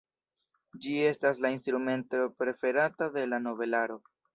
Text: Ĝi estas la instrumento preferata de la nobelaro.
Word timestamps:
Ĝi 0.85 0.95
estas 1.11 1.43
la 1.47 1.53
instrumento 1.57 2.25
preferata 2.43 3.15
de 3.19 3.31
la 3.33 3.45
nobelaro. 3.49 4.05